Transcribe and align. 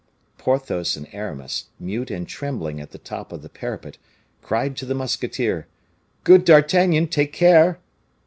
Porthos 0.39 0.95
and 0.97 1.07
Aramis, 1.11 1.65
mute 1.79 2.09
and 2.09 2.27
trembling 2.27 2.81
at 2.81 2.89
the 2.89 2.97
top 2.97 3.31
of 3.31 3.43
the 3.43 3.49
parapet, 3.49 3.99
cried 4.41 4.75
to 4.77 4.85
the 4.87 4.95
musketeer, 4.95 5.67
"Good 6.23 6.43
D'Artagnan, 6.43 7.07
take 7.07 7.31
care!" 7.31 7.77